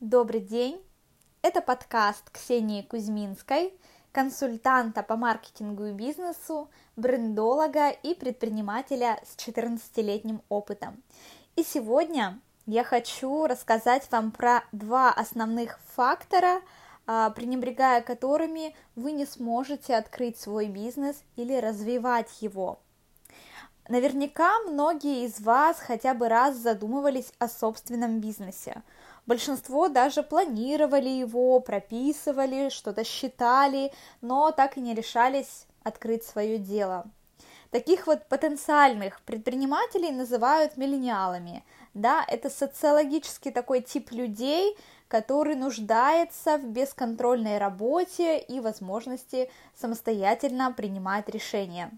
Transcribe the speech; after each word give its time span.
Добрый 0.00 0.42
день! 0.42 0.84
Это 1.40 1.62
подкаст 1.62 2.28
Ксении 2.28 2.82
Кузьминской, 2.82 3.72
консультанта 4.12 5.02
по 5.02 5.16
маркетингу 5.16 5.86
и 5.86 5.92
бизнесу, 5.92 6.68
брендолога 6.96 7.88
и 7.88 8.14
предпринимателя 8.14 9.18
с 9.24 9.38
14-летним 9.38 10.42
опытом. 10.50 11.02
И 11.56 11.62
сегодня 11.62 12.38
я 12.66 12.84
хочу 12.84 13.46
рассказать 13.46 14.06
вам 14.10 14.32
про 14.32 14.64
два 14.70 15.10
основных 15.10 15.78
фактора, 15.94 16.60
а, 17.06 17.30
пренебрегая 17.30 18.02
которыми 18.02 18.76
вы 18.96 19.12
не 19.12 19.24
сможете 19.24 19.96
открыть 19.96 20.38
свой 20.38 20.68
бизнес 20.68 21.22
или 21.36 21.56
развивать 21.56 22.42
его. 22.42 22.80
Наверняка 23.88 24.58
многие 24.60 25.24
из 25.24 25.40
вас 25.40 25.78
хотя 25.78 26.12
бы 26.12 26.28
раз 26.28 26.56
задумывались 26.56 27.32
о 27.38 27.48
собственном 27.48 28.18
бизнесе. 28.18 28.82
Большинство 29.26 29.88
даже 29.88 30.24
планировали 30.24 31.08
его, 31.08 31.60
прописывали, 31.60 32.68
что-то 32.68 33.04
считали, 33.04 33.92
но 34.20 34.50
так 34.50 34.76
и 34.76 34.80
не 34.80 34.94
решались 34.94 35.66
открыть 35.84 36.24
свое 36.24 36.58
дело. 36.58 37.06
Таких 37.70 38.08
вот 38.08 38.26
потенциальных 38.26 39.20
предпринимателей 39.22 40.10
называют 40.10 40.76
миллениалами. 40.76 41.64
Да, 41.94 42.24
это 42.26 42.50
социологический 42.50 43.52
такой 43.52 43.82
тип 43.82 44.10
людей, 44.10 44.76
который 45.06 45.54
нуждается 45.54 46.58
в 46.58 46.64
бесконтрольной 46.64 47.58
работе 47.58 48.38
и 48.38 48.58
возможности 48.58 49.50
самостоятельно 49.76 50.72
принимать 50.72 51.28
решения. 51.28 51.90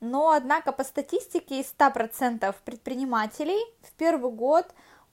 Но, 0.00 0.30
однако, 0.30 0.72
по 0.72 0.84
статистике 0.84 1.60
из 1.60 1.74
100% 1.78 2.54
предпринимателей 2.64 3.58
в 3.82 3.92
первый 3.92 4.30
год 4.30 4.66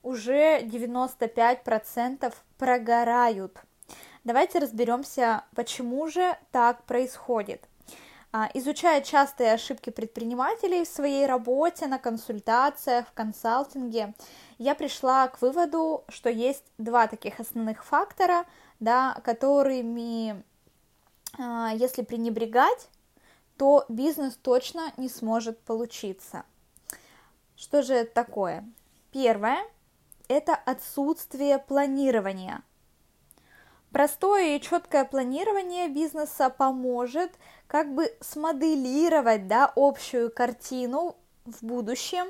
уже 0.03 0.61
95% 0.61 2.33
прогорают. 2.57 3.57
Давайте 4.23 4.59
разберемся, 4.59 5.43
почему 5.55 6.07
же 6.07 6.37
так 6.51 6.83
происходит. 6.83 7.67
А, 8.31 8.49
изучая 8.53 9.01
частые 9.01 9.53
ошибки 9.53 9.91
предпринимателей 9.91 10.83
в 10.83 10.89
своей 10.89 11.25
работе, 11.25 11.87
на 11.87 11.99
консультациях, 11.99 13.07
в 13.07 13.13
консалтинге, 13.13 14.13
я 14.57 14.75
пришла 14.75 15.29
к 15.29 15.41
выводу, 15.41 16.03
что 16.09 16.29
есть 16.29 16.65
два 16.77 17.07
таких 17.07 17.39
основных 17.39 17.85
фактора, 17.85 18.45
да, 18.81 19.17
которыми, 19.23 20.43
а, 21.39 21.71
если 21.75 22.01
пренебрегать, 22.01 22.89
то 23.57 23.85
бизнес 23.89 24.35
точно 24.35 24.91
не 24.97 25.09
сможет 25.09 25.59
получиться. 25.59 26.43
Что 27.55 27.81
же 27.81 27.93
это 27.93 28.13
такое? 28.13 28.65
Первое– 29.11 29.59
это 30.27 30.55
отсутствие 30.55 31.59
планирования. 31.59 32.63
Простое 33.91 34.57
и 34.57 34.61
четкое 34.61 35.05
планирование 35.05 35.87
бизнеса 35.87 36.49
поможет 36.49 37.31
как 37.67 37.93
бы 37.93 38.13
смоделировать 38.19 39.47
да, 39.47 39.71
общую 39.73 40.29
картину 40.29 41.15
в 41.45 41.63
будущем, 41.63 42.27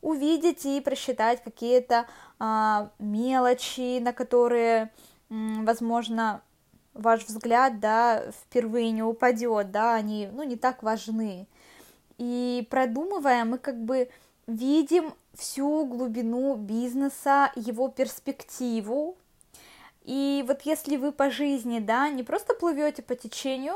увидеть 0.00 0.66
и 0.66 0.80
просчитать 0.80 1.42
какие-то 1.44 2.06
а, 2.40 2.90
мелочи, 2.98 4.00
на 4.00 4.12
которые, 4.12 4.90
возможно, 5.28 6.42
ваш 6.98 7.24
взгляд, 7.24 7.80
да, 7.80 8.24
впервые 8.42 8.90
не 8.90 9.02
упадет, 9.02 9.70
да, 9.70 9.94
они, 9.94 10.28
ну, 10.32 10.42
не 10.42 10.56
так 10.56 10.82
важны. 10.82 11.46
И 12.18 12.66
продумывая, 12.68 13.44
мы 13.44 13.58
как 13.58 13.80
бы 13.80 14.10
видим 14.46 15.14
всю 15.34 15.86
глубину 15.86 16.56
бизнеса, 16.56 17.52
его 17.54 17.88
перспективу. 17.88 19.16
И 20.02 20.44
вот 20.46 20.62
если 20.62 20.96
вы 20.96 21.12
по 21.12 21.30
жизни, 21.30 21.78
да, 21.78 22.08
не 22.08 22.22
просто 22.22 22.54
плывете 22.54 23.02
по 23.02 23.14
течению, 23.14 23.74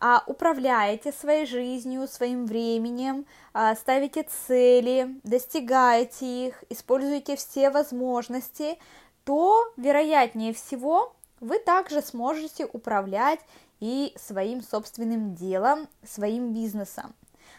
а 0.00 0.24
управляете 0.26 1.12
своей 1.12 1.46
жизнью, 1.46 2.08
своим 2.08 2.46
временем, 2.46 3.24
а, 3.52 3.76
ставите 3.76 4.26
цели, 4.48 5.20
достигаете 5.22 6.48
их, 6.48 6.64
используете 6.70 7.36
все 7.36 7.70
возможности, 7.70 8.78
то, 9.24 9.72
вероятнее 9.76 10.52
всего, 10.52 11.14
вы 11.42 11.58
также 11.58 12.00
сможете 12.00 12.64
управлять 12.64 13.40
и 13.80 14.14
своим 14.16 14.62
собственным 14.62 15.34
делом, 15.34 15.88
своим 16.04 16.54
бизнесом. 16.54 17.14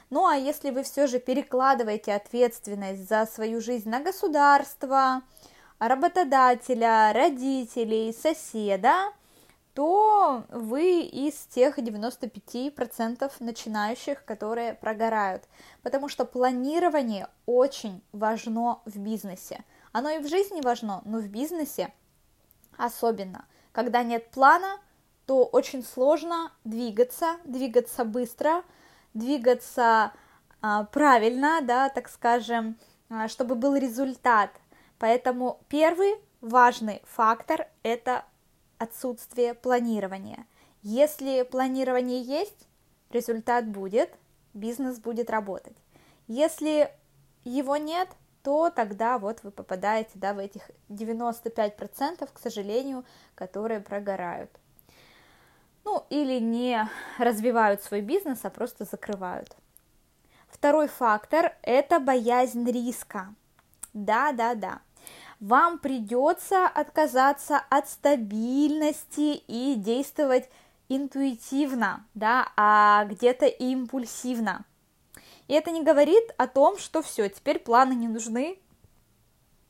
Ну 0.10 0.26
а 0.26 0.36
если 0.36 0.72
вы 0.72 0.84
все 0.84 1.06
же 1.06 1.20
перекладываете 1.20 2.14
ответственность 2.14 3.08
за 3.08 3.26
свою 3.26 3.60
жизнь 3.62 3.90
на 3.90 4.00
государство, 4.00 5.22
работодателя, 5.80 7.12
родителей, 7.14 8.14
соседа, 8.14 9.12
то 9.74 10.44
вы 10.50 11.02
из 11.02 11.34
тех 11.48 11.78
95% 11.78 13.32
начинающих, 13.40 14.24
которые 14.24 14.76
прогорают. 14.76 15.44
Потому 15.82 16.08
что 16.08 16.26
планирование 16.26 17.28
очень 17.46 18.02
важно 18.14 18.80
в 18.86 18.98
бизнесе. 18.98 19.66
Оно 19.92 20.12
и 20.12 20.20
в 20.20 20.30
жизни 20.30 20.62
важно, 20.62 21.02
но 21.06 21.18
в 21.20 21.28
бизнесе 21.28 21.92
особенно. 22.78 23.46
Когда 23.74 24.04
нет 24.04 24.30
плана, 24.30 24.80
то 25.26 25.44
очень 25.44 25.84
сложно 25.84 26.52
двигаться, 26.64 27.38
двигаться 27.44 28.06
быстро, 28.06 28.64
двигаться 29.14 30.14
а, 30.62 30.86
правильно, 30.86 31.60
да, 31.62 31.90
так 31.90 32.08
скажем, 32.08 32.78
а, 33.10 33.28
чтобы 33.28 33.56
был 33.56 33.76
результат. 33.76 34.52
Поэтому 35.00 35.60
первый 35.68 36.16
важный 36.40 37.02
фактор– 37.06 37.68
это 37.84 38.24
отсутствие 38.78 39.56
планирования. 39.56 40.46
Если 40.84 41.42
планирование 41.44 42.22
есть, 42.22 42.68
результат 43.10 43.68
будет, 43.68 44.14
бизнес 44.54 45.00
будет 45.00 45.30
работать. 45.32 45.76
Если 46.28 46.92
его 47.44 47.76
нет– 47.76 48.08
то 48.44 48.70
тогда 48.70 49.18
вот 49.18 49.42
вы 49.44 49.52
попадаете 49.52 50.12
да, 50.16 50.34
в 50.34 50.38
этих 50.38 50.70
95%, 50.90 52.30
к 52.32 52.40
сожалению, 52.40 53.06
которые 53.36 53.80
прогорают. 53.80 54.52
Ну, 55.86 56.06
или 56.10 56.40
не 56.40 56.88
развивают 57.18 57.82
свой 57.82 58.02
бизнес, 58.02 58.40
а 58.44 58.50
просто 58.50 58.86
закрывают. 58.86 59.56
Второй 60.48 60.88
фактор– 60.88 61.54
это 61.62 62.00
боязнь 62.00 62.70
риска. 62.70 63.34
Да, 63.94 64.32
да, 64.34 64.56
да. 64.56 64.82
Вам 65.40 65.80
придется 65.80 66.68
отказаться 66.68 67.62
от 67.70 67.90
стабильности 67.90 69.36
и 69.48 69.76
действовать 69.76 70.50
интуитивно, 70.90 72.06
да, 72.14 72.50
а 72.56 73.06
где-то 73.06 73.46
импульсивно– 73.46 74.66
и 75.48 75.54
это 75.54 75.72
не 75.72 75.84
говорит 75.84 76.24
о 76.38 76.48
том, 76.48 76.78
что 76.78 77.02
все, 77.02 77.30
теперь 77.30 77.60
планы 77.60 77.94
не 77.94 78.08
нужны. 78.08 78.60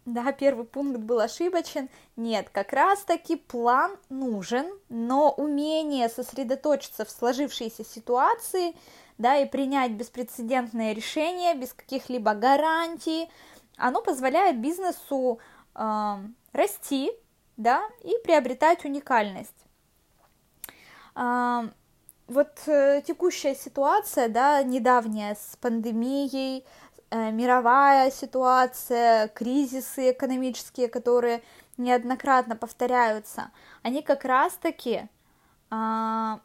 Да, 0.06 0.34
первый 0.34 0.66
пункт 0.66 1.00
был 1.00 1.20
ошибочен. 1.20 1.90
Нет, 2.18 2.50
как 2.50 2.74
раз-таки 2.74 3.38
план 3.38 3.98
нужен, 4.10 4.66
но 4.90 5.32
умение 5.32 6.10
сосредоточиться 6.10 7.06
в 7.06 7.10
сложившейся 7.10 7.86
ситуации, 7.86 8.76
да, 9.18 9.38
и 9.38 9.46
принять 9.46 9.92
беспрецедентное 9.92 10.94
решение 10.94 11.56
без 11.56 11.74
каких-либо 11.74 12.34
гарантий, 12.34 13.30
оно 13.78 14.02
позволяет 14.02 14.60
бизнесу 14.60 15.40
э, 15.74 16.16
расти, 16.52 17.12
да, 17.56 17.82
и 18.04 18.14
приобретать 18.26 18.84
уникальность. 18.84 19.66
Э, 21.16 21.70
вот 22.28 22.62
э, 22.68 23.02
текущая 23.06 23.56
ситуация, 23.56 24.30
да, 24.30 24.64
недавняя 24.64 25.36
с 25.36 25.58
пандемией, 25.58 26.66
э, 27.10 27.32
мировая 27.32 28.12
ситуация, 28.12 29.28
кризисы 29.30 30.12
экономические, 30.12 30.88
которые 30.88 31.44
неоднократно 31.78 32.56
повторяются, 32.56 33.52
они 33.82 34.02
как 34.02 34.26
раз-таки 34.26 35.10
э, 35.72 36.38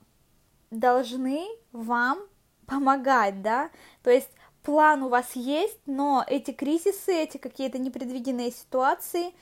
должны 0.70 1.47
вам 1.73 2.19
помогать, 2.67 3.41
да, 3.43 3.70
то 4.02 4.11
есть 4.11 4.31
план 4.62 5.02
у 5.02 5.08
вас 5.08 5.35
есть, 5.35 5.81
но 5.87 6.25
эти 6.26 6.50
кризисы, 6.50 7.14
эти 7.14 7.38
какие-то 7.38 7.79
непредвиденные 7.79 8.50
ситуации, 8.50 9.32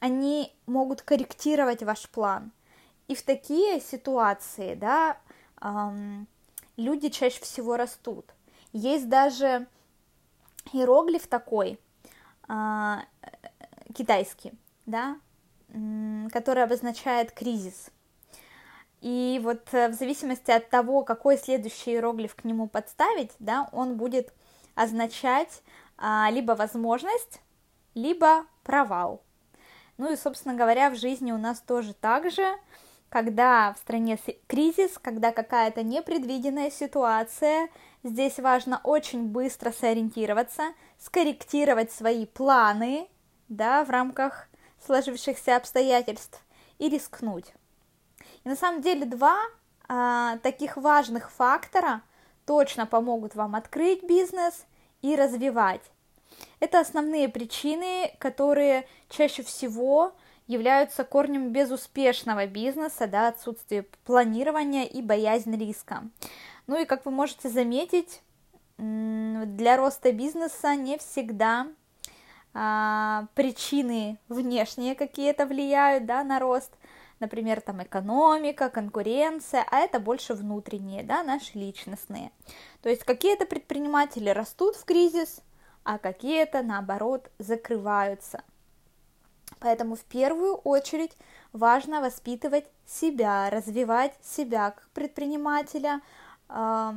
они 0.00 0.52
могут 0.66 1.00
корректировать 1.00 1.82
ваш 1.82 2.08
план. 2.10 2.52
И 3.08 3.14
в 3.14 3.22
такие 3.22 3.80
ситуации, 3.80 4.74
да, 4.74 5.18
люди 6.76 7.08
чаще 7.08 7.40
всего 7.40 7.76
растут. 7.76 8.26
Есть 8.72 9.08
даже 9.08 9.66
иероглиф 10.72 11.26
такой, 11.26 11.78
э, 12.48 12.96
китайский, 13.94 14.52
да, 14.86 15.16
который 16.32 16.62
обозначает 16.62 17.32
кризис. 17.32 17.90
И 19.00 19.40
вот 19.42 19.62
э, 19.72 19.88
в 19.88 19.92
зависимости 19.92 20.50
от 20.50 20.70
того, 20.70 21.02
какой 21.02 21.36
следующий 21.36 21.92
иероглиф 21.92 22.34
к 22.34 22.44
нему 22.44 22.68
подставить, 22.68 23.32
да, 23.38 23.68
он 23.72 23.96
будет 23.96 24.32
означать 24.74 25.62
а, 25.98 26.28
либо 26.30 26.52
возможность, 26.52 27.40
либо 27.94 28.46
провал. 28.62 29.22
Ну 29.98 30.12
и, 30.12 30.16
собственно 30.16 30.54
говоря, 30.54 30.90
в 30.90 30.96
жизни 30.96 31.32
у 31.32 31.38
нас 31.38 31.60
тоже 31.60 31.94
так 31.94 32.30
же, 32.30 32.56
когда 33.14 33.72
в 33.74 33.78
стране 33.78 34.18
кризис, 34.48 34.98
когда 35.00 35.30
какая-то 35.30 35.84
непредвиденная 35.84 36.68
ситуация, 36.68 37.68
здесь 38.02 38.40
важно 38.40 38.80
очень 38.82 39.28
быстро 39.28 39.70
сориентироваться, 39.70 40.74
скорректировать 40.98 41.92
свои 41.92 42.26
планы, 42.26 43.06
да, 43.48 43.84
в 43.84 43.90
рамках 43.90 44.48
сложившихся 44.84 45.54
обстоятельств 45.54 46.44
и 46.80 46.88
рискнуть. 46.88 47.54
И 48.42 48.48
на 48.48 48.56
самом 48.56 48.82
деле 48.82 49.06
два 49.06 49.38
а, 49.86 50.38
таких 50.38 50.76
важных 50.76 51.30
фактора 51.30 52.02
точно 52.46 52.84
помогут 52.84 53.36
вам 53.36 53.54
открыть 53.54 54.02
бизнес 54.02 54.66
и 55.02 55.14
развивать. 55.14 55.82
Это 56.58 56.80
основные 56.80 57.28
причины, 57.28 58.12
которые 58.18 58.88
чаще 59.08 59.44
всего 59.44 60.16
являются 60.46 61.04
корнем 61.04 61.50
безуспешного 61.50 62.46
бизнеса, 62.46 63.06
да, 63.06 63.28
отсутствие 63.28 63.84
планирования 64.04 64.84
и 64.84 65.02
боязнь 65.02 65.56
риска. 65.56 66.02
Ну 66.66 66.80
и 66.80 66.84
как 66.84 67.04
вы 67.04 67.10
можете 67.10 67.48
заметить, 67.48 68.22
для 68.76 69.76
роста 69.76 70.12
бизнеса 70.12 70.74
не 70.74 70.98
всегда 70.98 71.68
а, 72.52 73.26
причины 73.34 74.18
внешние 74.28 74.94
какие-то 74.94 75.46
влияют 75.46 76.06
да, 76.06 76.24
на 76.24 76.40
рост, 76.40 76.72
например, 77.20 77.60
там 77.60 77.82
экономика, 77.82 78.70
конкуренция, 78.70 79.64
а 79.70 79.78
это 79.78 80.00
больше 80.00 80.34
внутренние, 80.34 81.04
да, 81.04 81.22
наши 81.22 81.56
личностные. 81.58 82.32
То 82.82 82.88
есть 82.88 83.04
какие-то 83.04 83.46
предприниматели 83.46 84.28
растут 84.28 84.76
в 84.76 84.84
кризис, 84.84 85.40
а 85.84 85.98
какие-то, 85.98 86.62
наоборот, 86.62 87.30
закрываются. 87.38 88.42
Поэтому 89.64 89.96
в 89.96 90.04
первую 90.04 90.56
очередь 90.56 91.16
важно 91.54 92.02
воспитывать 92.02 92.66
себя, 92.84 93.48
развивать 93.48 94.12
себя 94.22 94.72
как 94.72 94.90
предпринимателя, 94.90 96.02
а, 96.50 96.94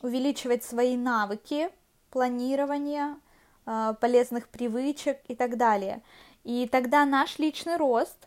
увеличивать 0.00 0.64
свои 0.64 0.96
навыки 0.96 1.68
планирования, 2.10 3.18
а, 3.66 3.92
полезных 3.92 4.48
привычек 4.48 5.18
и 5.28 5.34
так 5.34 5.58
далее. 5.58 6.00
И 6.44 6.66
тогда 6.66 7.04
наш 7.04 7.38
личный 7.38 7.76
рост 7.76 8.26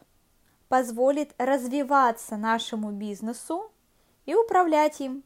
позволит 0.70 1.34
развиваться 1.40 2.38
нашему 2.38 2.92
бизнесу 2.92 3.72
и 4.28 4.36
управлять 4.36 5.02
им. 5.02 5.24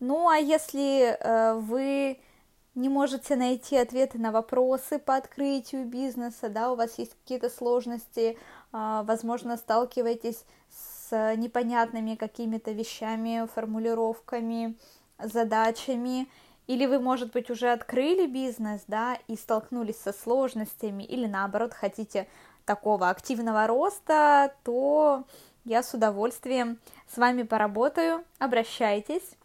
Ну 0.00 0.26
а 0.26 0.38
если 0.38 1.18
э, 1.20 1.52
вы 1.52 2.18
не 2.74 2.88
можете 2.88 3.36
найти 3.36 3.76
ответы 3.76 4.18
на 4.18 4.32
вопросы 4.32 4.98
по 4.98 5.16
открытию 5.16 5.84
бизнеса, 5.84 6.48
да, 6.48 6.72
у 6.72 6.76
вас 6.76 6.98
есть 6.98 7.14
какие-то 7.22 7.50
сложности, 7.50 8.38
э, 8.72 9.02
возможно, 9.04 9.56
сталкиваетесь 9.56 10.44
с 10.70 11.36
непонятными 11.36 12.14
какими-то 12.14 12.72
вещами, 12.72 13.46
формулировками, 13.54 14.76
задачами, 15.18 16.28
или 16.66 16.86
вы, 16.86 17.00
может 17.00 17.32
быть, 17.32 17.50
уже 17.50 17.70
открыли 17.70 18.26
бизнес, 18.26 18.84
да, 18.86 19.18
и 19.28 19.36
столкнулись 19.36 19.98
со 20.00 20.12
сложностями, 20.12 21.02
или 21.02 21.26
наоборот 21.26 21.74
хотите 21.74 22.28
такого 22.64 23.10
активного 23.10 23.66
роста, 23.66 24.54
то 24.62 25.24
я 25.64 25.82
с 25.82 25.92
удовольствием 25.92 26.78
с 27.12 27.18
вами 27.18 27.42
поработаю, 27.42 28.24
обращайтесь. 28.38 29.36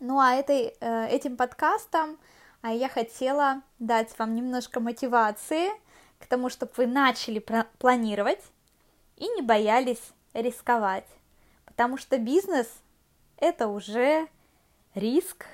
Ну 0.00 0.18
а 0.18 0.34
этой, 0.34 0.74
э, 0.80 1.08
этим 1.08 1.36
подкастом 1.36 2.18
а, 2.62 2.72
я 2.72 2.88
хотела 2.88 3.62
дать 3.78 4.18
вам 4.18 4.34
немножко 4.34 4.80
мотивации 4.80 5.70
к 6.18 6.26
тому, 6.26 6.48
чтобы 6.48 6.72
вы 6.76 6.86
начали 6.86 7.44
планировать 7.78 8.42
и 9.16 9.28
не 9.28 9.42
боялись 9.42 10.12
рисковать, 10.34 11.06
потому 11.64 11.96
что 11.96 12.18
бизнес 12.18 12.68
это 13.38 13.68
уже 13.68 14.28
риск, 14.94 15.46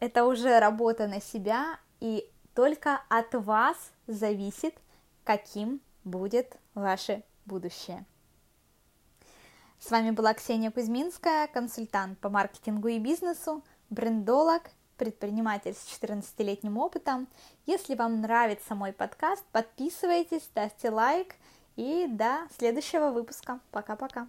это 0.00 0.24
уже 0.24 0.58
работа 0.58 1.06
на 1.06 1.20
себя, 1.20 1.78
и 2.00 2.28
только 2.54 3.02
от 3.08 3.34
вас 3.34 3.76
зависит, 4.06 4.74
каким 5.24 5.80
будет 6.04 6.56
ваше 6.74 7.22
будущее. 7.46 8.04
С 9.84 9.90
вами 9.90 10.12
была 10.12 10.32
Ксения 10.32 10.70
Кузьминская, 10.70 11.48
консультант 11.48 12.16
по 12.20 12.28
маркетингу 12.28 12.86
и 12.86 13.00
бизнесу, 13.00 13.64
брендолог, 13.90 14.62
предприниматель 14.96 15.74
с 15.74 16.00
14-летним 16.00 16.78
опытом. 16.78 17.26
Если 17.66 17.96
вам 17.96 18.20
нравится 18.20 18.76
мой 18.76 18.92
подкаст, 18.92 19.44
подписывайтесь, 19.50 20.44
ставьте 20.44 20.88
лайк 20.88 21.34
и 21.74 22.06
до 22.08 22.46
следующего 22.56 23.10
выпуска. 23.10 23.58
Пока-пока. 23.72 24.28